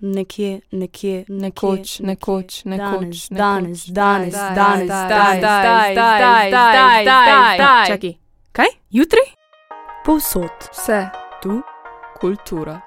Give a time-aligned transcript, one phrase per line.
[0.00, 6.50] nekje, nekje, Nekoč, nekoč, nekoč, danes, danes, danes, zdaj, danes, zdaj, danes, zdaj, danes, zdaj,
[6.50, 7.56] danes, danes.
[7.56, 7.86] zdaj.
[7.86, 8.14] Čakaj,
[8.52, 8.70] kaj?
[8.90, 9.24] Jutri?
[10.04, 10.52] Povsod.
[10.72, 11.08] Vse,
[11.42, 11.62] Tu?
[12.20, 12.80] kultura.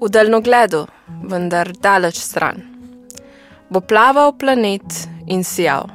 [0.00, 0.86] V daljnogledu,
[1.28, 2.62] vendar daleč stran,
[3.68, 5.90] bo plaval planet in sijal.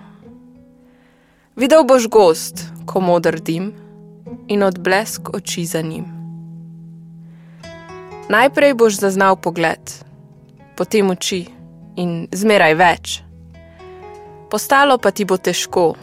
[1.56, 3.85] Videl boš gost, ko modr dim
[4.48, 6.06] in odblesk oči za njim.
[8.30, 9.92] Najprej boš zaznal pogled,
[10.78, 11.46] potem oči
[11.96, 13.22] in zmeraj več.
[14.50, 15.96] Postalo pa ti bo težko,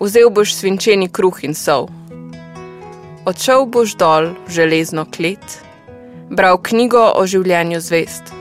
[0.00, 1.88] vzel boš svinčeni kruh in sol.
[3.26, 5.58] Odšel boš dol v železno klet,
[6.30, 8.34] bral knjigo o življenju zvest.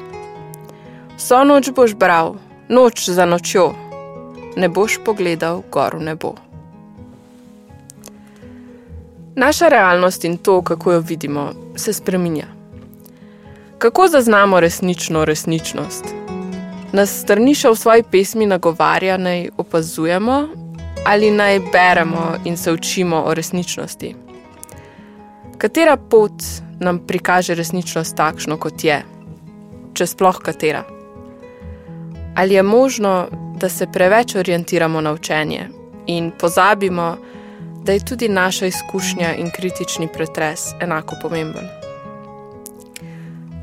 [1.18, 2.38] Vso noč boš bral,
[2.70, 3.72] noč za nočjo,
[4.56, 6.47] ne boš pogledal gor v nebo.
[9.38, 12.46] Naša realnost in to, kako jo vidimo, se spreminja.
[13.78, 16.06] Kako zaznamo resnično resničnost?
[16.92, 20.48] Nas strniša v svoji pesmi nagovarja, naj opazujemo
[21.06, 24.16] ali naj beremo in se učimo o resničnosti.
[25.58, 26.34] Katera pot
[26.80, 29.04] nam prikaže resničnost takšno, kot je,
[29.94, 30.84] če sploh katera?
[32.36, 33.28] Ali je možno,
[33.62, 35.70] da se preveč orientiramo na učenje
[36.08, 37.37] in pozabimo, da
[37.92, 41.68] je tudi naša izkušnja in kritični pretres enako pomemben?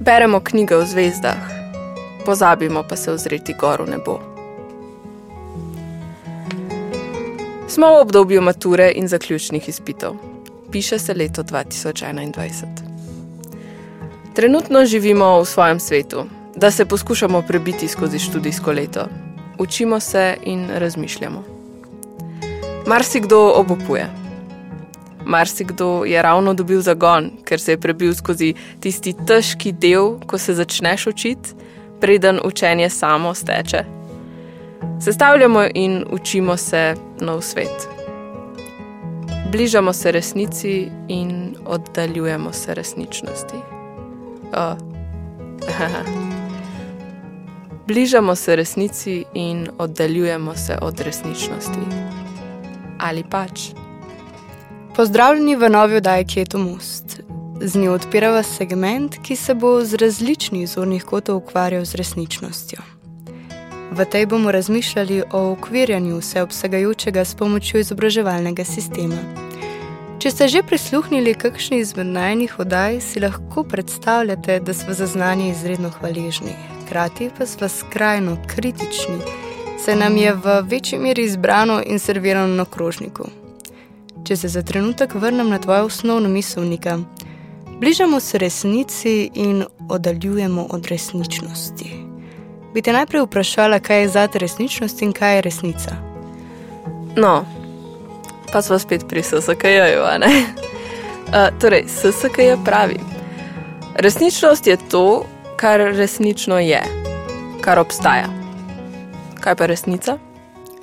[0.01, 1.51] Beremo knjige o zvezdah,
[2.27, 4.19] pozabimo pa se ozreti gor v nebo.
[7.69, 10.15] Smo v obdobju mature in zaključnih izpitov.
[10.73, 12.67] Piše se leto 2021.
[14.35, 16.25] Trenutno živimo v svojem svetu,
[16.57, 19.07] da se poskušamo prebiti skozi študijsko leto.
[19.59, 21.54] Učimo se in razmišljamo.
[22.87, 24.11] Marsikdo obupuje.
[25.25, 30.55] Marsikdo je ravno dobil zagon, ker se je prebil skozi tisti težki del, ko se
[30.55, 31.55] začneš učiti,
[32.01, 33.85] preden učenje samo steče.
[35.01, 37.89] Sestavljamo in učimo se nov svet.
[39.53, 43.57] Bližamo se resnici in oddaljujemo se resničnosti.
[44.57, 44.75] O.
[47.87, 52.24] Bližamo se resnici in oddaljujemo se od resničnosti.
[52.99, 53.71] Ali pač?
[54.97, 57.21] Pozdravljeni v novi oddaji Keto Most.
[57.61, 62.79] Z njo odpirava segment, ki se bo z različnih zornih kotov ukvarjal z resničnostjo.
[63.91, 69.19] V tej bomo razmišljali o ukvirjanju vseobsegajočega s pomočjo izobraževalnega sistema.
[70.19, 75.51] Če ste že prisluhnili kakšni izmed najnih oddaj, si lahko predstavljate, da smo za znanje
[75.51, 79.19] izredno hvaležni, hkrati pa smo skrajno kritični,
[79.85, 83.25] saj nam je v večji meri izbrano in servirano na krožniku.
[84.25, 86.99] Če se za trenutek vrnem na tvojo osnovno miselnika,
[87.81, 91.91] bližamo se resnici in oddaljujemo od resničnosti.
[92.75, 95.97] Bi te najprej vprašala, kaj je zate resničnost in kaj je resnica?
[97.17, 97.45] No,
[98.53, 100.31] pa smo spet pri SSKJ-ju, a ne?
[101.29, 102.97] Uh, torej, SSKJ pravi:
[103.95, 106.83] Resničnost je to, kar resnično je,
[107.61, 108.44] kar obstaja.
[109.45, 110.19] Kaj pa resnica?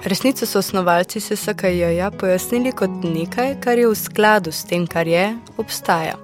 [0.06, 5.38] Resnico so osnovalci SSKJ-ja pojasnili kot nekaj, kar je v skladu s tem, kar je,
[5.58, 6.20] obstaja.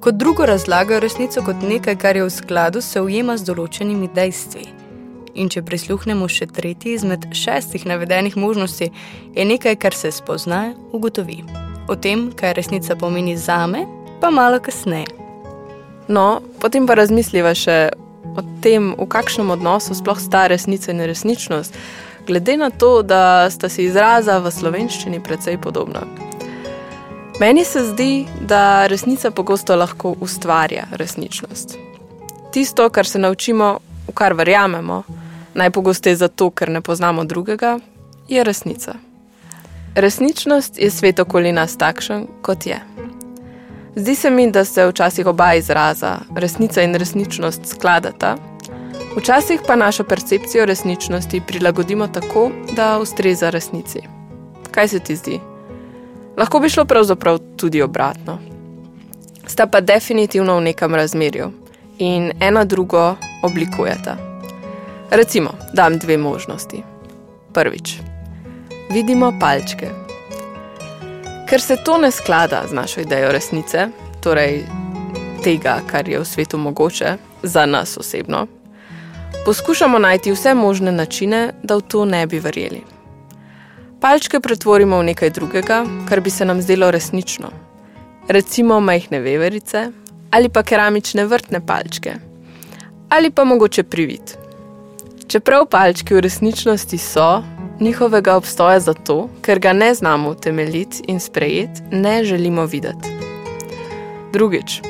[0.00, 4.66] Kot drugo razlagajo resnico kot nekaj, kar je v skladu, se ujema z določenimi dejstvi.
[5.40, 8.90] In če prisluhnemo še tretji izmed šestih navedenih možnosti,
[9.32, 11.40] je nekaj, kar se spozna, ugotovi.
[11.88, 13.86] O tem, kaj resnica pomeni zame,
[14.20, 15.08] pa malo kasneje.
[16.12, 17.88] No, potem pa razmisliva še
[18.36, 21.74] o tem, v kakšnem odnosu sploh sta resnica in resničnost,
[22.26, 26.04] glede na to, da sta si izraza v slovenščini precej podobna.
[27.40, 31.76] Meni se zdi, da resnica pogosto lahko ustvarja resničnost.
[32.52, 33.78] Tisto, kar se naučimo,
[34.08, 35.02] v kar verjamemo,
[35.54, 37.78] najpogosteje zato, ker ne poznamo drugega,
[38.28, 38.94] je resnica.
[39.94, 42.93] Resničnost je svet okoli nas takšen, kot je.
[43.96, 48.36] Zdi se mi, da se včasih oba izraza, resnica in resničnost, skladata,
[49.16, 54.00] včasih pa našo percepcijo resničnosti prilagodimo tako, da ustreza resnici.
[54.70, 55.40] Kaj se ti zdi?
[56.36, 58.38] Lahko bi šlo pravzaprav tudi obratno.
[59.46, 61.50] Sta pa definitivno v nekem razmerju
[61.98, 64.16] in ena drugo oblikujeta.
[65.10, 66.82] Recimo, dam dve možnosti.
[67.52, 67.98] Prvič,
[68.90, 70.03] vidimo palčke.
[71.48, 73.88] Ker se to ne sklada z našo idejo resnice,
[74.22, 74.62] torej
[75.44, 78.46] tega, kar je v svetu mogoče, za nas osebno,
[79.44, 82.82] poskušamo najti vse možne načine, da v to ne bi verjeli.
[84.00, 87.48] Palčke pretvorimo v nekaj drugega, kar bi se nam zdelo resnično,
[88.28, 89.90] recimo majhne veverice
[90.30, 92.14] ali pa keramične vrtne palčke
[93.08, 94.36] ali pa mogoče privid.
[95.28, 97.42] Čeprav palčki v resničnosti so,
[97.80, 103.08] njihovega obstoja zato, ker ga ne znamo utemeljiti in sprejeti, ne želimo videti.
[104.32, 104.80] Drugič,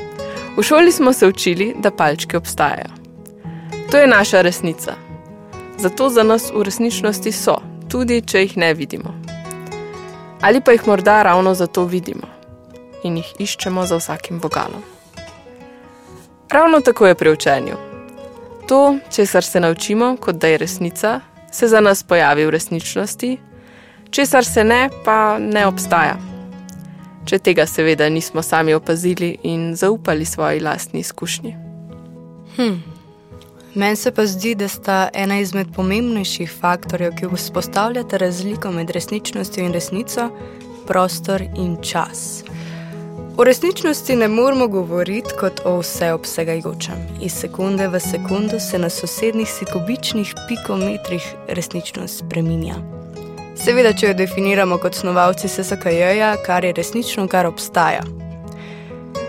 [0.56, 2.90] v šoli smo se učili, da palčki obstajajo.
[3.90, 4.94] To je naša resnica.
[5.78, 7.56] Zato za nas v resničnosti so,
[7.88, 9.14] tudi če jih ne vidimo.
[10.40, 12.28] Ali pa jih morda ravno zato vidimo
[13.04, 14.82] in jih iščemo za vsakim bogalom.
[16.50, 17.76] Ravno tako je pri učenju.
[18.69, 21.20] To, česar se naučimo, kot da je resnica,
[21.55, 23.39] se za nas pojavi v resničnosti,
[24.11, 26.17] česar se ne, pa ne obstaja.
[27.25, 31.55] Če tega seveda nismo sami opazili in zaupali svoji lastni izkušnji.
[32.56, 32.75] Hm.
[33.75, 39.65] Meni se pa zdi, da sta ena izmed pomembnejših faktorjev, ki vzpostavljata razliko med resničnostjo
[39.65, 40.29] in resnico,
[40.87, 42.45] prostor in čas.
[43.36, 46.94] V resničnosti ne moramo govoriti kot o vseobsegajočem.
[47.22, 52.75] Iz sekunde v sekundo se na sosednjih sikobičnih pikometrih resničnost spreminja.
[53.58, 58.04] Seveda, če jo definiramo kot snovalci SSKJ-ja, kar je resnično, kar obstaja.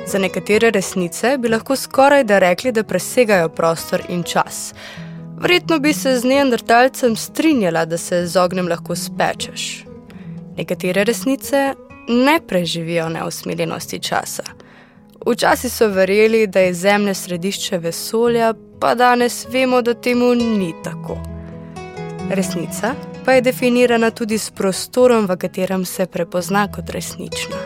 [0.07, 4.75] Za nekatere resnice bi lahko skoraj da rekli, da presegajo prostor in čas.
[5.41, 9.85] Verjetno bi se z neandertalcem strinjala, da se z ognjem lahko spečeš.
[10.57, 11.73] Nekatere resnice
[12.07, 14.43] ne preživijo neusmiljenosti časa.
[15.25, 21.17] Včasih so verjeli, da je Zemlja središče vesolja, pa danes vemo, da temu ni tako.
[22.29, 27.57] Resnica pa je definirana tudi s prostorom, v katerem se prepozna kot resnična.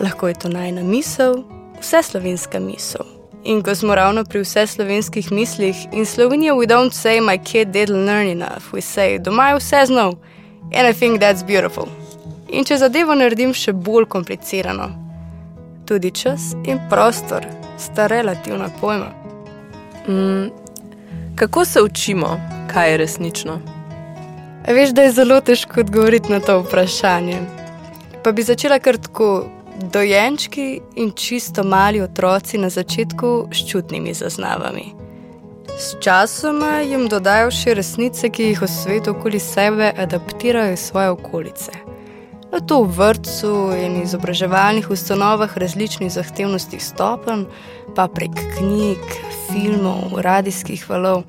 [0.00, 1.42] Lahko je to najna misel,
[1.80, 3.06] vse slovenska misel.
[3.44, 7.68] In ko smo ravno pri vseh slovenskih mislih in Slovenija, we don't say my kid
[7.68, 10.14] didn't learn enough, we say doma je vse znov.
[10.72, 12.03] And I think that's beautiful.
[12.48, 14.90] In če zadevo naredim še bolj komplicirano,
[15.88, 17.46] tudi čas in prostor
[17.80, 19.10] sta relativna pojma.
[20.08, 20.50] Mm,
[21.40, 22.36] kako se učimo,
[22.72, 23.58] kaj je resnično?
[24.68, 27.40] Veš, da je zelo težko odgovoriti na to vprašanje.
[28.24, 29.50] Pa bi začela kar tako.
[29.74, 34.84] Dojenčki in čisto mali otroci na začetku s čutnimi zaznavami.
[35.78, 41.10] S časoma jim dodajo še resnice, ki jih v svetu okoli sebe adaptirajo iz svoje
[41.10, 41.83] okolice
[42.60, 47.44] to v vrtu in izobraževalnih ustanovah različnih zahtevnosti stopenj,
[47.96, 49.00] pa prek knjig,
[49.50, 51.24] filmov, radijskih valov.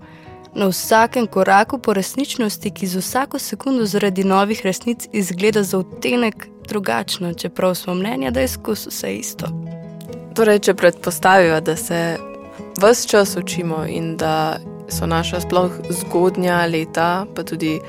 [0.56, 6.48] Na vsakem koraku po resničnosti, ki z vsako sekundo zaradi novih resnic izgleda za odtenek
[6.68, 9.48] drugačno, čeprav smo mnenja, da je skozi vse isto.
[10.36, 12.18] Torej, če predpostavimo, da se
[12.82, 14.58] vse čas učimo in da
[14.90, 17.80] so naša sploh zgodnja leta, pa tudi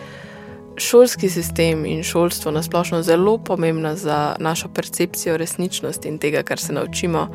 [0.77, 6.73] šolski sistem in šolstvo nasplošno zelo pomembna za našo percepcijo resničnosti in tega, kar se
[6.73, 7.29] naučimo.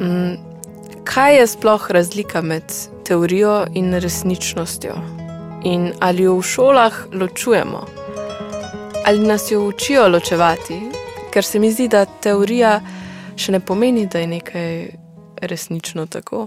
[0.00, 0.34] Mm,
[1.04, 2.62] kaj je sploh razlika med
[3.04, 4.94] teorijo in resničnostjo?
[5.64, 7.86] In ali jo v šolah ločujemo?
[9.06, 10.80] Ali nas jo učijo ločevati?
[11.30, 12.80] Ker se mi zdi, da teorija
[13.36, 14.88] še ne pomeni, da je nekaj
[15.42, 16.46] resnično tako.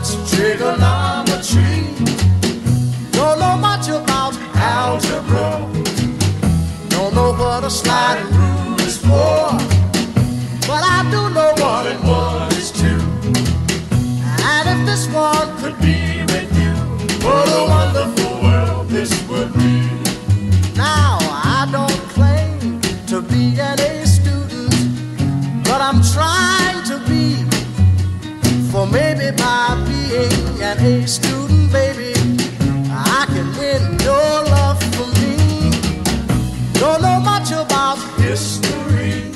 [0.00, 1.84] much trigonometry.
[3.12, 5.68] Don't know much about algebra.
[6.88, 8.69] Don't know what a sliding rule
[30.70, 32.12] an A student, baby,
[32.90, 35.70] I can win your love for me.
[36.74, 39.32] Don't know much about history,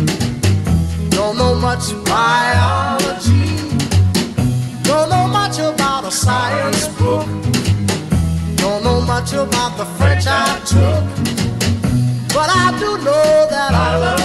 [1.11, 3.57] don't know much biology,
[4.83, 7.27] don't know much about a science book,
[8.55, 11.05] don't know much about the French I took,
[12.29, 14.24] but I do know that I love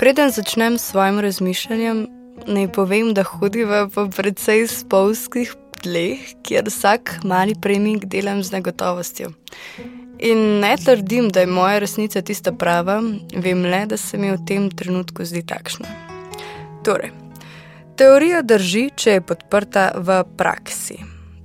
[0.00, 7.20] Preden začnem s svojim razmišljanjem, naj povem, da hodiva po precej spolskih tleh, kjer vsak
[7.24, 9.32] mali premik delam z negotovostjo.
[10.20, 13.00] In ne trdim, da je moja resnica tista prava,
[13.36, 15.88] vem le, da se mi v tem trenutku zdi takšna.
[16.84, 17.12] Torej,
[17.96, 20.98] teorija drži, če je podprta v praksi.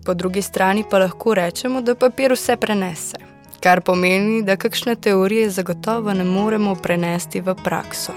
[0.06, 3.18] Po drugi strani pa lahko rečemo, da papir vse prenese,
[3.64, 8.14] kar pomeni, da kakšne teorije zagotovo ne moremo prenesti v prakso.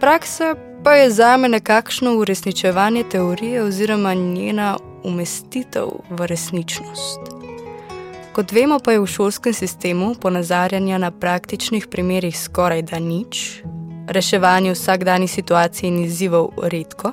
[0.00, 0.54] Praksa
[0.84, 7.20] pa je za me nekakšno uresničevanje teorije oziroma njena umestitev v resničnost.
[8.32, 13.62] Kot vemo, pa je v šolskem sistemu ponazarjanja na praktičnih primerih skoraj da nič,
[14.06, 17.12] reševanje vsakdanjih situacij in izzivov redko,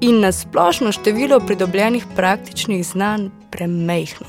[0.00, 4.28] in na splošno število pridobljenih praktičnih znanj premehno.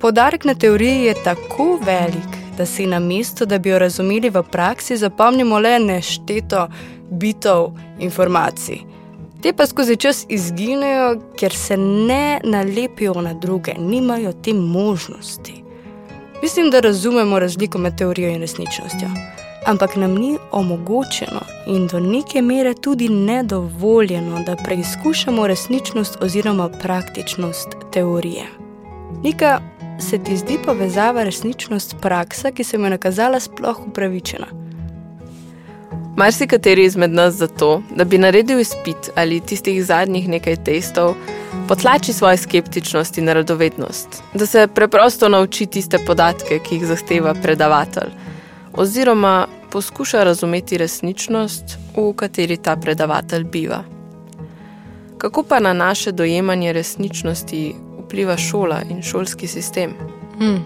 [0.00, 4.42] Podarek na teoriji je tako velik, da si na mesto, da bi jo razumeli v
[4.42, 6.68] praksi, zapomnimo le nešteto
[7.10, 8.78] bitov informacij.
[9.42, 15.64] Te pa skozi čas izginejo, ker se ne nalepijo na druge, nimajo te možnosti.
[16.42, 19.08] Mislim, da razumemo razliko med teorijo in resničnostjo,
[19.66, 27.68] ampak nam ni omogočeno in do neke mere tudi nedovoljeno, da preizkušamo resničnost oziroma praktičnost
[27.92, 28.44] teorije.
[29.22, 29.60] Nika,
[30.00, 34.63] se ti zdi povezava resničnost praksa, ki se mi je nakazala sploh upravičena?
[36.16, 41.14] Marsikateri izmed nas zato, da bi naredil izpit ali tistih zadnjih nekaj testov,
[41.68, 48.12] potlači svojo skeptičnost in radovednost, da se preprosto nauči tiste podatke, ki jih zahteva predavatelj,
[48.72, 53.82] oziroma poskuša razumeti resničnost, v kateri ta predavatelj biva.
[55.18, 59.96] Kako pa na naše dojemanje resničnosti vpliva šola in šolski sistem?
[60.38, 60.62] Hmm.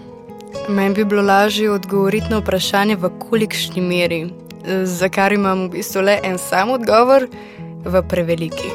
[0.69, 4.29] Meni bi bilo lažje odgovoriti na vprašanje, v kolikšni meri
[4.83, 7.27] za kar imam v bistvu le en sam odgovor,
[7.85, 8.71] v preveliki.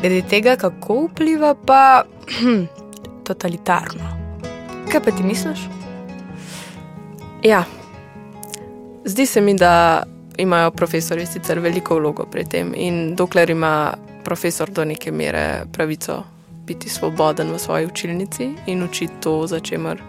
[0.00, 2.04] Glede tega, kako vpliva, pa
[2.40, 2.64] hm,
[3.24, 4.10] totalitarno.
[4.92, 5.68] Kaj pa ti misliš?
[7.42, 7.64] Ja,
[9.04, 10.02] zdi se mi, da
[10.38, 16.22] imajo profesori sicer veliko vlogo pri tem in dokler ima profesor do neke mere pravico
[16.66, 20.02] biti svoboden v svoji učilnici in učiti to, za čemer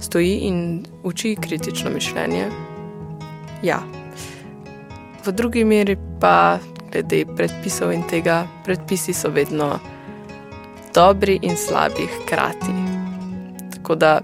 [0.00, 2.46] stoji in uči kritično mišljenje.
[3.62, 3.82] Ja,
[5.28, 6.58] v drugi meri pa,
[6.92, 9.76] glede predpisov in tega, predpisi so vedno
[10.94, 12.72] dobri in slabi hkrati.
[13.74, 14.20] Tako da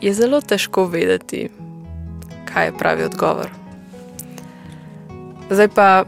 [0.00, 1.48] je zelo težko vedeti,
[2.50, 3.50] kaj je pravi odgovor.
[5.50, 6.04] Zdaj pa,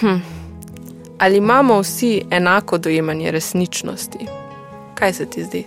[0.00, 0.18] hm,
[1.18, 4.26] ali imamo vsi enako dojemanje resničnosti?
[4.94, 5.64] Kaj se ti zdi?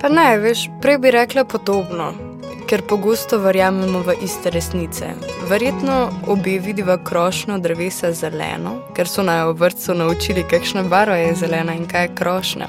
[0.00, 2.33] Pa ne, veš, prej bi rekla podobno
[2.66, 5.06] ker pogosto verjamemo v iste resnice.
[5.48, 11.34] Verjetno obi vidiva krošno drevesa zeleno, ker so naj v vrtu naučili, kakšna barva je
[11.34, 12.68] zelena in kaj je krošnja.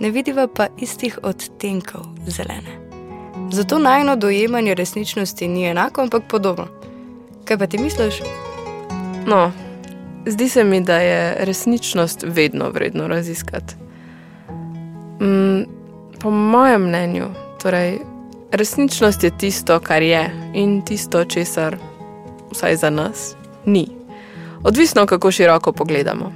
[0.00, 2.78] Ne vidiva pa istih odtenkov zelene.
[3.50, 6.66] Zato najno dojemanje resničnosti ni enako, ampak podobno.
[7.44, 8.22] Kaj pa ti misliš?
[9.26, 9.52] No,
[10.26, 13.74] zdi se mi, da je resničnost vedno vredno raziskati.
[15.20, 15.62] Mm,
[16.20, 17.26] po mojem mnenju,
[17.62, 17.98] torej
[18.52, 21.76] Resničnost je tisto, kar je in tisto, česar,
[22.50, 23.88] vsaj za nas, ni.
[24.62, 26.32] Odvisno, kako široko pogledamo.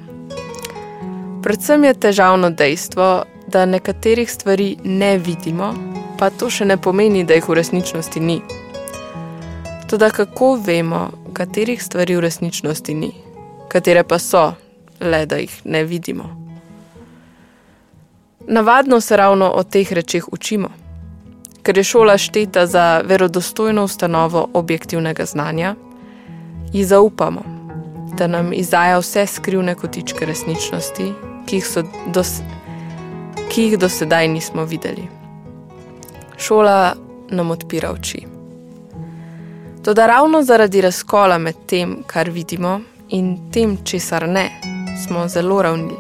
[1.43, 5.75] Predvsem je težavno dejstvo, da nekaterih stvari ne vidimo,
[6.19, 8.39] pa to še ne pomeni, da jih v resničnosti ni.
[9.91, 13.11] Toda kako vemo, katerih stvari v resničnosti ni,
[13.69, 14.53] katere pa so,
[15.01, 16.31] le da jih ne vidimo?
[18.47, 20.84] Navadno se ravno o teh rečeh učimo
[21.65, 25.75] ker je šola šteta za verodostojno ustanovo objektivnega znanja,
[26.73, 27.43] ji zaupamo,
[28.19, 31.13] da nam izdaja vse skrivne kotičke resničnosti,
[31.47, 31.69] ki jih,
[32.07, 32.41] dos,
[33.49, 35.09] ki jih do sedaj nismo videli.
[36.37, 36.95] Šola
[37.31, 38.27] nam odpira oči.
[39.85, 44.51] Toda ravno zaradi razkola med tem, kar vidimo, in tem, česar ne,
[45.07, 45.97] smo zelo ravni.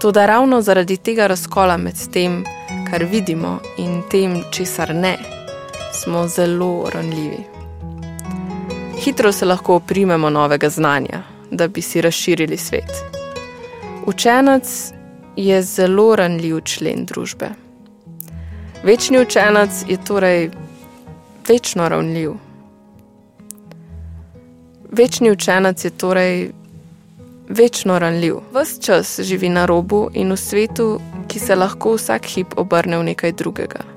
[0.00, 2.63] Toda ravno zaradi tega razkola med tem, kar vidimo
[3.78, 5.18] in tem, česar ne,
[5.92, 7.44] smo zelo ranljivi.
[8.98, 13.04] Hitro se lahko oprimemo novega znanja, da bi si razširili svet.
[14.06, 14.92] Učenec
[15.36, 17.48] je zelo ranljiv člen družbe.
[18.82, 20.50] Večni učenec je torej
[21.48, 22.32] večno ravnljiv.
[24.90, 26.50] Večni učenec je torej
[27.48, 28.36] večno ranljiv.
[28.52, 33.10] Ves čas živi na robu in v svetu, ki se lahko vsak hip obrne v
[33.12, 33.94] nekaj drugega.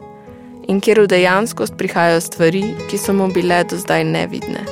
[0.67, 4.65] in kjer v dejanskost prihajajo stvari, ki so mu bile do zdaj nevidne.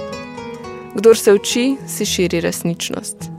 [0.95, 3.29] Kdor se uči, si širi resničnost.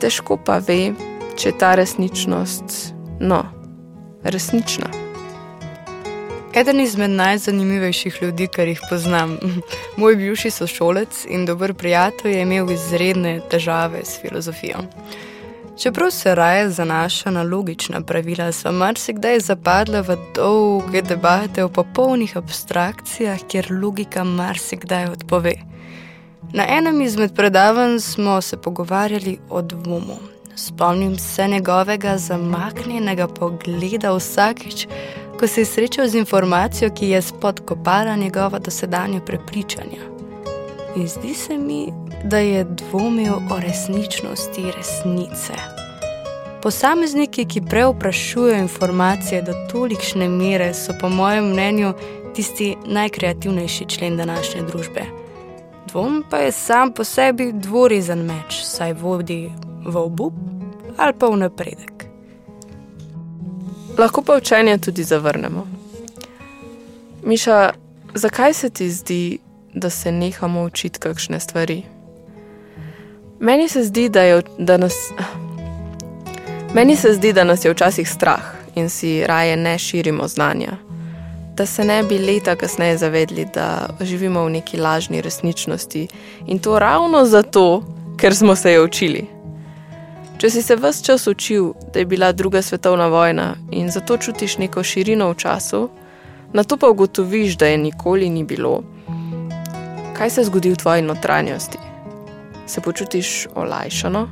[0.00, 0.92] Težko pa ve,
[1.36, 3.44] če je ta resničnost, no,
[4.24, 5.09] resnična.
[6.54, 9.36] Eden izmed najzanimivejših ljudi, kar jih poznam,
[9.96, 14.82] moj bivši sošolec in dober prijatelj, je imel izredne težave s filozofijo.
[15.78, 22.36] Čeprav se raje zanaša na logična pravila, sem marsikdaj zapadla v dolge debate o popolnih
[22.36, 25.54] abstrakcijah, kjer logika marsikdaj odpove.
[26.52, 30.18] Na enem izmed predavanj smo se pogovarjali o dvomu.
[30.56, 34.86] Spomnim se njegovega zamaknjenega pogleda vsakič,
[35.40, 40.02] ko se je srečal z informacijo, ki je spodkopala njegova dosedanja prepričanja.
[40.96, 41.92] In zdi se mi,
[42.24, 45.52] da je dvomil o resničnosti resnice.
[46.62, 51.94] Posamezniki, ki preoprašujejo informacije do tolikšne mere, so po mojem mnenju
[52.34, 55.02] tisti najkreativnejši člen današnje družbe.
[55.88, 59.52] Dvom pa je sam po sebi dvorezen meč, saj vodi
[59.86, 60.34] v obup
[60.96, 61.99] ali pa v napredek.
[63.98, 65.66] Lahko pa učenje tudi zavrnemo.
[67.22, 67.72] Miša,
[68.14, 69.38] zakaj se ti zdi,
[69.74, 71.82] da se nehamo učiti kakšne stvari?
[73.40, 74.94] Meni se zdi, da, je, da, nas,
[76.74, 78.42] meni se zdi, da nas je včasih strah
[78.74, 80.72] in si raje ne širimo znanja.
[81.56, 86.08] Da se ne bi leta kasneje zavedli, da živimo v neki lažni resničnosti
[86.46, 87.82] in to ravno zato,
[88.16, 89.39] ker smo se jo učili.
[90.40, 94.58] Če si se vse čas učil, da je bila druga svetovna vojna in zato čutiš
[94.58, 95.88] neko širino v času,
[96.52, 98.82] na to pa ugotoviš, da je nikoli ni bilo,
[100.16, 101.90] kaj se zgodi v tvoji notranjosti?
[102.70, 104.28] se počutiš olajšano,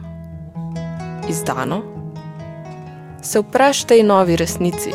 [1.28, 1.82] izdano,
[3.22, 4.92] se vpraš tej novi resnici.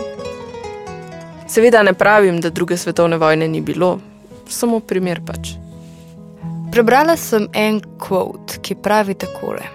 [1.47, 3.99] Seveda ne pravim, da druge svetovne vojne ni bilo,
[4.47, 5.57] samo primer pač.
[6.71, 9.67] Prebrala sem en kvot, ki pravi takole: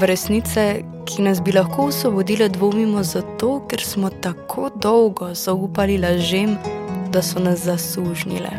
[0.00, 6.56] Resnice, ki nas bi lahko osvobodile, dvomimo zato, ker smo tako dolgo zaupali lažem,
[7.12, 8.50] da so nas zasužnile.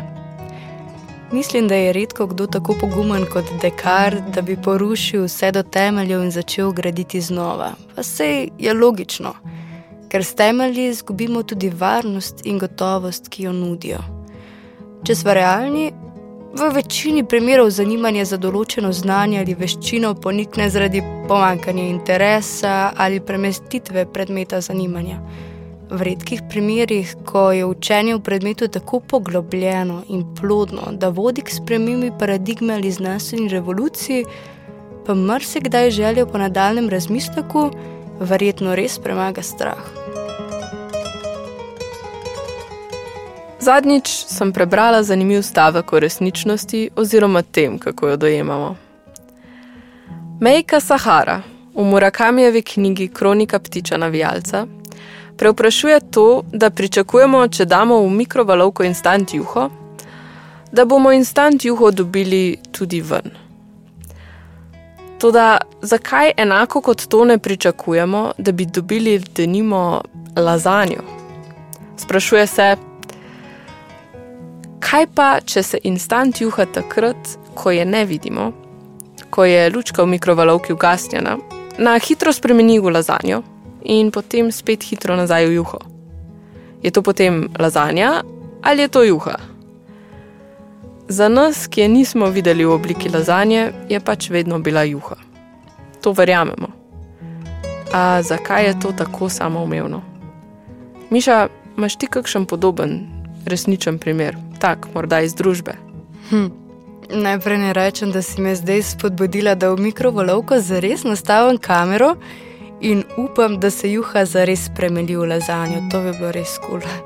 [1.32, 6.22] Mislim, da je redko kdo tako pogumen kot Dekar, da bi porušil vse do temeljev
[6.22, 7.72] in začel graditi znova.
[7.96, 9.34] Pa se je logično,
[10.08, 13.98] ker s temelji izgubimo tudi varnost in gotovost, ki jo nudijo.
[15.04, 15.92] Če smo realni,
[16.54, 24.06] v večini primerov zanimanje za določeno znanje ali veščino ponikne zaradi pomankanja interesa ali premestitve
[24.14, 25.18] predmeta zanimanja
[25.90, 31.54] v redkih primerjih, ko je učenje v predmetu tako poglobljeno in plodno, da vodi k
[31.54, 34.24] spremembi paradigme ali znanstveni revoluciji,
[35.06, 37.68] pa marsikdaj željo po nadaljem razmisleku,
[38.20, 40.03] verjetno res premaga strah.
[43.64, 48.76] Zadnjič sem prebrala zanimiv stavek o resničnosti oziroma tem, kako jo dojemamo.
[50.40, 51.42] Mejka Sahara
[51.74, 54.66] v Murakamijevi knjigi Kronika ptiča navijalca
[55.36, 59.68] Preoprašuje to, da pričakujemo, če damo v mikrovalovko instant juho,
[60.72, 63.34] da bomo instant juho dobili tudi ven.
[65.18, 70.02] Toda zakaj enako kot to ne pričakujemo, da bi dobili denimo
[70.36, 71.02] lazanjo?
[71.96, 72.76] Sprašuje se,
[74.84, 78.52] kaj pa, če se instant juha takrat, ko je ne vidimo,
[79.30, 81.38] ko je lučka v mikrovalovki ugasnjena,
[81.78, 83.42] na hitro spremeni v lazanjo?
[83.84, 85.78] in potem spet hitro nazaj v juho.
[86.82, 88.24] Je to potem lazanja
[88.64, 89.36] ali je to juha?
[91.08, 95.20] Za nas, ki je nismo videli v obliki lazanje, je pač vedno bila juha.
[96.00, 96.72] To verjamemo.
[97.92, 100.00] A zakaj je to tako samoumevno?
[101.12, 103.04] Miša, imaš ti kakšen podoben,
[103.44, 105.76] resničen primer, tak, morda iz družbe?
[106.30, 106.48] Hm.
[107.12, 112.14] Najprej ne rečem, da si me zdaj spodbudila, da v mikrovalovko zares nastavim kamero
[112.80, 115.84] in upam, da se juha zares spremeni v lazanjo.
[115.92, 116.80] To bi bilo res kul.
[116.80, 117.04] Cool.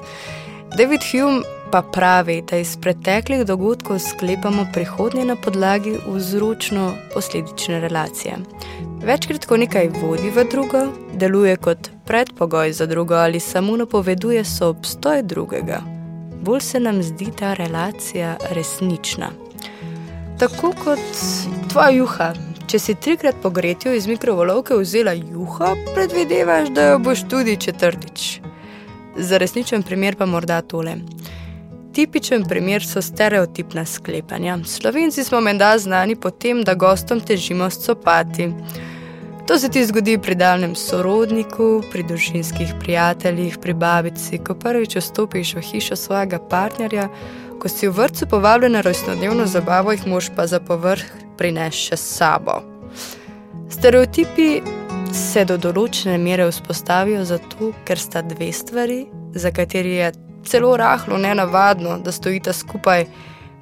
[0.78, 1.42] David Hume
[1.72, 8.38] pa pravi, da iz preteklih dogodkov sklepamo prihodnje na podlagi vzročno-posledične relacije.
[9.02, 15.22] Večkrat, ko nekaj vodi v drugo, deluje kot predpogoj za drugo ali samo napoveduje soobstoj
[15.22, 15.97] drugega,
[16.42, 19.30] bolj se nam zdi ta relacija resnična.
[20.38, 21.00] Tako kot
[21.68, 22.32] tvoja juha,
[22.68, 28.26] Če si trikrat pogretjo iz mikrovalovke vzela juha, predvidevaš, da jo boš tudi četrtič.
[29.16, 30.98] Za resničen primer pa morda tole.
[31.96, 34.58] Tipičen primer so stereotipna sklepanja.
[34.68, 38.50] Slovenci smo menda znani po tem, da gostom težimo s copati.
[39.48, 45.54] To se ti zgodi pri daljnem sorodniku, pri družinskih prijateljih, pri babici, ko prvič vstopiš
[45.56, 47.06] v hišo svojega partnerja,
[47.56, 51.00] ko si v vrtu povabljen na rojstnodnevno zabavo, jih moš pa za povrh
[51.40, 52.58] prinesti še sabo.
[53.72, 54.60] Stereotipi
[55.16, 60.12] se do določene mere vzpostavijo zato, ker sta dve stvari, za kateri je
[60.44, 63.08] celo rahlo nenavadno, da stojita skupaj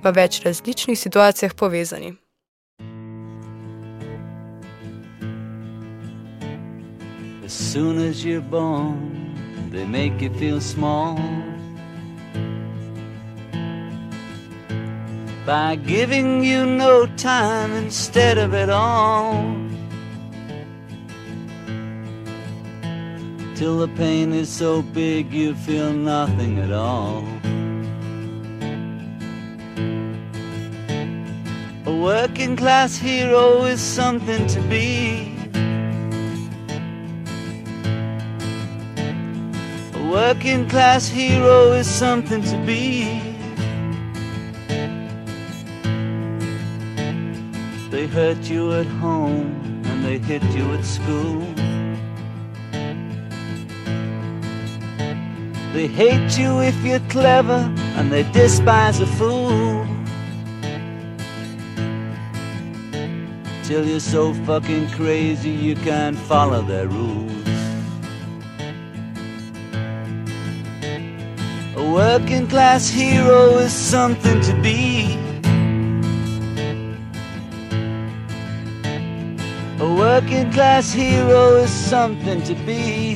[0.02, 2.16] v več različnih situacijah povezani.
[7.46, 11.16] As soon as you're born, they make you feel small.
[15.46, 19.44] By giving you no time instead of it all.
[23.54, 27.22] Till the pain is so big you feel nothing at all.
[31.86, 35.35] A working class hero is something to be.
[40.06, 43.20] A working class hero is something to be.
[47.90, 51.40] They hurt you at home and they hit you at school.
[55.72, 59.84] They hate you if you're clever and they despise a fool.
[63.64, 67.35] Till you're so fucking crazy you can't follow their rules.
[71.96, 75.16] Working class hero is something to be.
[79.80, 83.14] A working class hero is something to be.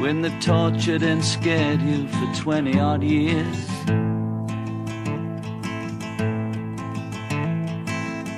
[0.00, 3.66] When they've tortured and scared you for 20 odd years.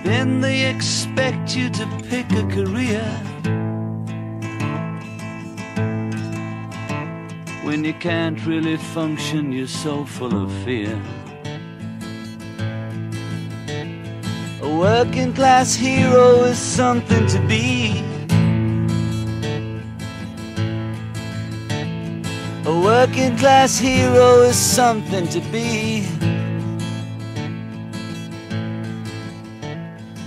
[0.03, 3.30] Then they expect you to pick a career.
[7.71, 11.01] When you can't really function, you're so full of fear.
[14.61, 18.03] A working class hero is something to be.
[22.67, 26.09] A working class hero is something to be.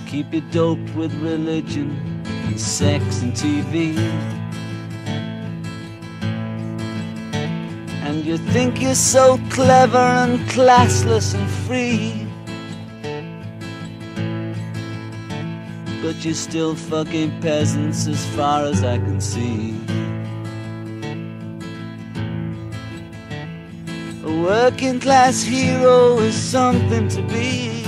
[0.08, 4.43] Keep you doped with religion and sex and TV.
[8.24, 12.26] You think you're so clever and classless and free.
[16.02, 19.76] But you're still fucking peasants as far as I can see.
[24.24, 27.84] A working class hero is something to be.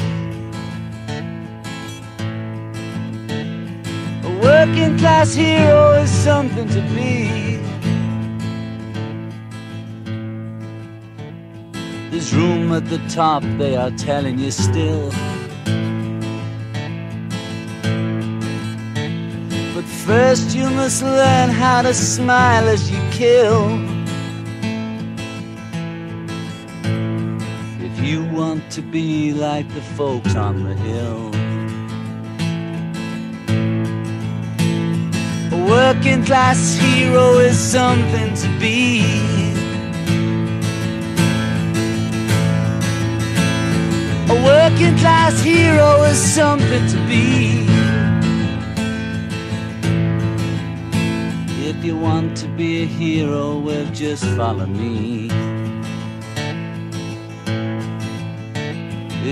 [4.21, 7.44] A working class hero is something to be.
[12.25, 15.11] There's room at the top, they are telling you still.
[19.75, 23.79] But first, you must learn how to smile as you kill.
[27.79, 31.31] If you want to be like the folks on the hill.
[35.51, 39.34] A working class hero is something to be.
[44.45, 47.65] Working class hero is something to be.
[51.67, 55.29] If you want to be a hero, well, just follow me.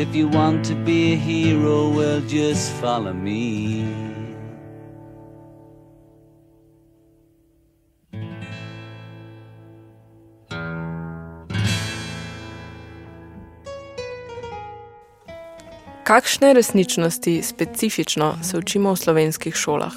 [0.02, 4.13] If you want to be a hero, well, just follow me.
[16.04, 19.94] Kakšne resničnosti specifično se učimo v slovenskih šolah?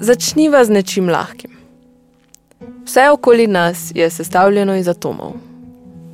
[0.00, 1.50] Začniva z nečim lahkim.
[2.84, 5.32] Vse okoli nas je sestavljeno iz atomov.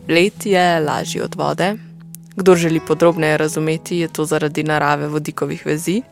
[0.08, 1.74] Led je lažji od vode.
[2.36, 6.02] Kdo želi podrobneje razumeti, je to zaradi narave vodikovih vezi.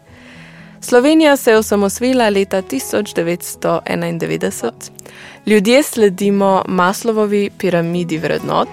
[0.80, 4.70] Slovenija se je osamosvila leta 1991.
[5.46, 8.68] Ljudje sledimo Maslovovi piramidi vrednot.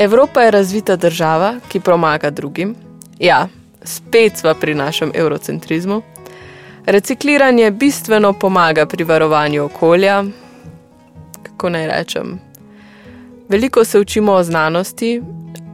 [0.00, 2.74] Evropa je razvita država, ki pomaga drugim.
[3.18, 3.48] Ja,
[3.82, 6.02] spet smo pri našem eurocentrizmu.
[6.86, 10.24] Recikliranje bistveno pomaga pri varovanju okolja.
[11.42, 12.38] Kako naj rečem?
[13.48, 15.22] Veliko se učimo o znanosti,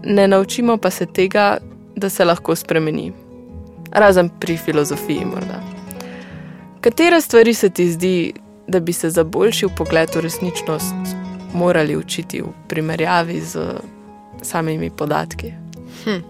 [0.05, 1.57] ne naučimo pa se tega,
[1.97, 3.13] da se lahko spremeni.
[3.93, 5.61] Razen pri filozofiji, morda.
[6.81, 8.33] Katere stvari se ti zdi,
[8.67, 11.15] da bi se za boljši pogled v resničnost
[11.55, 13.59] morali učiti v primerjavi z
[14.43, 15.53] samimi podatki?
[16.05, 16.21] Hm.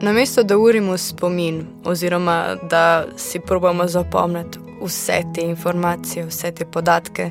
[0.00, 7.30] Namesto da urimo spomin, oziroma da si probamo zapomniti vse te informacije, vse te podatke,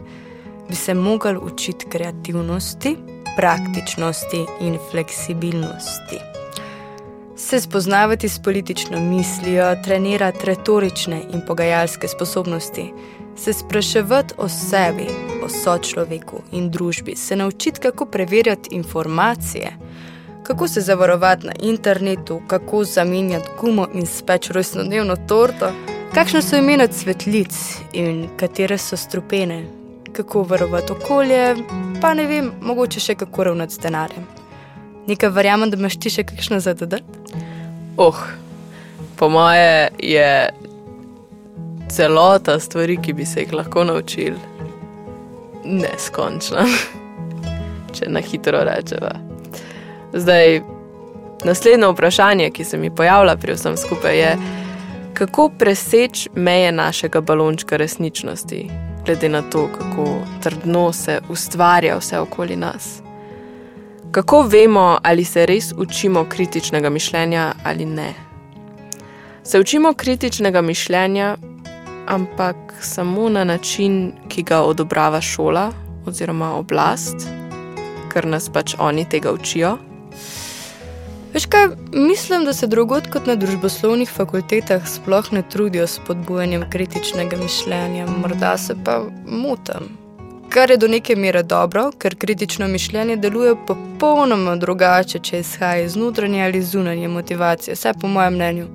[0.70, 2.98] bi se mogli učiti kreativnosti,
[3.38, 6.20] praktičnosti in fleksibilnosti.
[7.36, 12.94] Se spoznavati s politično mislijo, trenirati retorične in pogajalske sposobnosti,
[13.36, 15.08] se spraševati o sebi,
[15.44, 19.78] o sočloveku in družbi, se naučiti, kako preverjati informacije,
[20.50, 25.72] kako se zavarovati na internetu, kako zamenjati gumo in speč rojstnodnevno torto,
[26.14, 27.54] kakšne so imena cvetlic
[27.94, 29.66] in katere so strupene,
[30.14, 31.56] kako varovati okolje,
[32.02, 34.26] pa ne vem, mogoče še kako ravnati z denarjem.
[35.08, 37.38] Nekaj verjamem, da imaš ti še kakšno zadodati?
[37.98, 38.18] Oh,
[39.22, 40.50] po moje je
[41.94, 44.40] celota stvari, ki bi se jih lahko naučili,
[45.64, 46.66] neskončna.
[47.94, 49.29] Če na hitro rečeva.
[50.14, 50.62] Zdaj,
[51.46, 54.38] naslednje vprašanje, ki se mi pojavlja pri vsem skupaj, je,
[55.14, 58.70] kako preseči meje našega balončka resničnosti,
[59.06, 60.06] glede na to, kako
[60.44, 63.02] trdno se ustvarja vse okoli nas.
[64.12, 68.14] Kako vemo, ali se res učimo kritičnega mišljenja ali ne?
[69.44, 71.38] Se učimo kritičnega mišljenja,
[72.08, 75.72] ampak samo na način, ki ga odobrava šola
[76.06, 77.16] oziroma oblast,
[78.14, 79.78] ker nas pač oni tega učijo.
[81.34, 86.64] Veš kaj, mislim, da se drugot kot na družboslovnih fakultetah sploh ne trudijo s podbujanjem
[86.70, 89.90] kritičnega mišljenja, morda se pa motim.
[90.50, 95.96] Kar je do neke mere dobro, ker kritično mišljenje deluje popolnoma drugače, če izhaja iz
[95.96, 98.68] notranje ali zunanje motivacije, vse po mojem mnenju.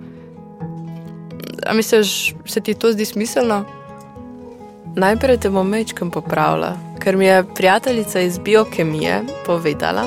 [1.66, 3.64] A misliš, se ti to zdi smiselno?
[4.96, 10.06] Najprej te bom mečkam popravila, ker mi je prijateljica iz biokemije povedala,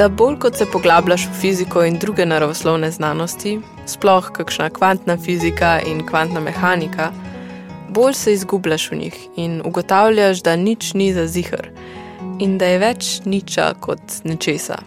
[0.00, 5.74] da bolj kot se poglabljaš v fiziko in druge naravoslovne znanosti, sploh kakšna kvantna fizika
[5.86, 7.10] in kvantna mehanika,
[7.88, 11.68] bolj se izgubljaš v njih in ugotavljaš, da nič ni za zihar
[12.38, 14.78] in da je več niča kot nečesa.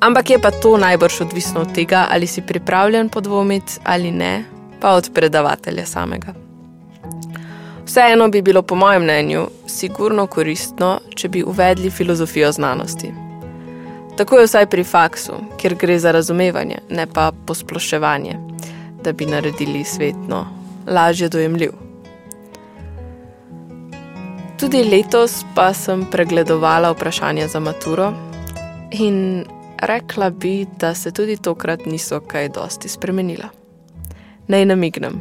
[0.00, 4.44] Ampak je pa to najbrž odvisno od tega, ali si pripravljen podvomiti ali ne,
[4.80, 6.34] pa od predavatelja samega.
[7.86, 13.29] Vseeno bi bilo, po mojem mnenju, sigurno koristno, če bi uvedli filozofijo znanosti.
[14.20, 18.34] Tako je vsaj pri faksu, kjer gre za razumevanje, ne pa posploševanje,
[19.04, 20.46] da bi naredili svetno
[20.86, 21.70] lažje dojemljiv.
[24.60, 28.12] Tudi letos pa sem pregledovala vprašanja za maturo
[28.90, 29.44] in
[29.82, 33.48] rekla bi, da se tudi tokrat niso kaj dosti spremenila.
[34.48, 35.20] Naj namignem.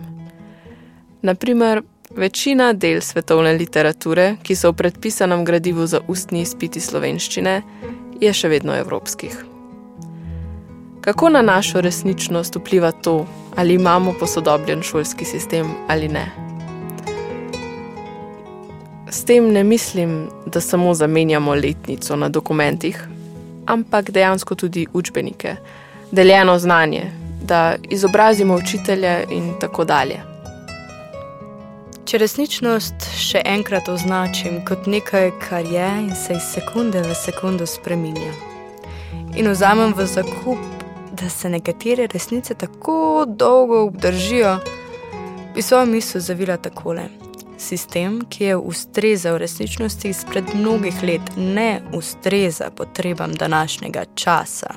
[1.21, 1.81] Naprimer,
[2.15, 7.62] večina del svetovne literature, ki so v predpisanem gradivu za ustni izpiti slovenščine,
[8.19, 9.45] je še vedno evropskih.
[11.01, 16.25] Kako na našo resničnost vpliva to, ali imamo posodobljen šolski sistem ali ne?
[19.10, 23.08] S tem ne mislim, da samo zamenjamo letnico na dokumentih,
[23.65, 25.55] ampak dejansko tudi učbenike,
[26.12, 27.12] deljeno znanje,
[27.43, 30.38] da izobrazimo učitelje in tako dalje.
[32.10, 37.67] Če resničnost še enkrat označim kot nekaj, kar je in se iz sekunde v sekundo
[37.69, 38.32] spreminja,
[39.38, 40.63] in vzamem v zakup,
[41.13, 44.56] da se nekatere resnice tako dolgo obdržijo,
[45.54, 47.04] bi svojo misel zavila takole.
[47.62, 54.72] Sistem, ki je ustrezal resničnosti izpred mnogih let, ne ustreza potrebam današnjega časa.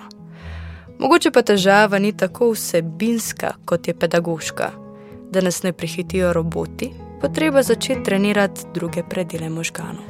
[0.98, 4.68] Mogoče pa težava ni tako vsebinska, kot je pedagoška,
[5.32, 6.90] da nas ne prehitijo roboti,
[7.22, 10.04] pa treba začeti trenirati druge predele možganov.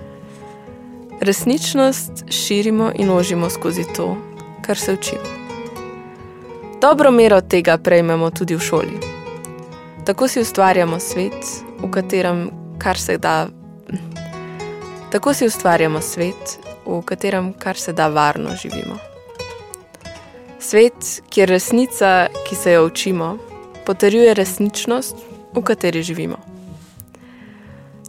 [1.20, 4.16] Resničnost širimo in ožimo skozi to,
[4.62, 5.22] kar se učimo.
[6.80, 8.98] Dobro mero tega prejmemo tudi v šoli.
[10.04, 11.46] Tako si ustvarjamo svet,
[11.82, 13.46] v katerem kar se da.
[15.10, 18.96] Tako si ustvarjamo svet, v katerem kar se da varno živimo.
[20.60, 23.36] Svet, kjer resnica, ki se jo učimo,
[23.86, 25.16] potrjuje resničnost,
[25.54, 26.51] v kateri živimo.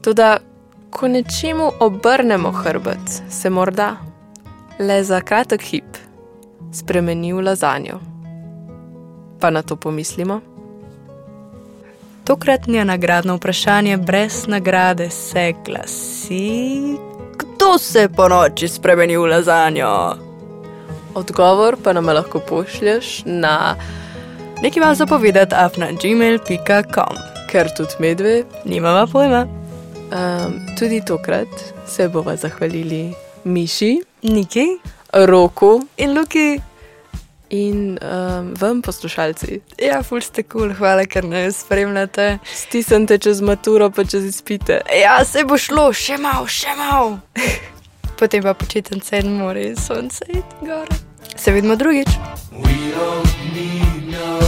[0.03, 0.29] Tudi,
[0.89, 3.95] ko nečemu obrnemo hrbet, se morda
[4.79, 5.97] le za kratek hip
[6.73, 7.99] spremeni v lazanjo.
[9.39, 10.41] Pa na to pomislimo.
[12.23, 16.97] Tokratnje nagradno vprašanje brez nagrade se glasi:
[17.37, 20.15] Kdo se po noči spremeni v lazanjo?
[21.15, 23.75] Odgovor pa nam lahko pošlješ na
[24.63, 27.15] Nekaj vam zapovedati afna gmail.com.
[27.51, 28.43] ker tudi medve.
[28.65, 29.62] Nimava pojma.
[30.13, 31.47] Um, tudi tokrat
[31.87, 34.67] se bova zahvalili Miši, Niki
[35.13, 36.61] Roku in Luki.
[37.53, 39.59] in um, vam, poslušalci.
[39.77, 40.73] Ja, ful ste kul, cool.
[40.73, 42.39] hvala, ker nas spremljate.
[42.49, 44.81] Stisnite čez maturo, pa čez izpite.
[45.01, 47.19] Ja, se bo šlo, še malo, še malo.
[48.19, 50.97] Potem pa počitnice in more in sonce in gore.
[51.35, 52.09] Se vidimo drugič.
[52.57, 54.43] We don't need no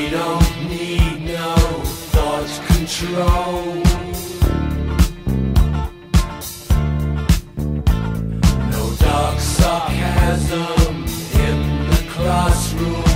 [0.00, 1.54] They don't need no
[2.12, 3.74] thought control.
[8.70, 11.04] No dark sarcasm
[11.46, 13.09] in the classroom.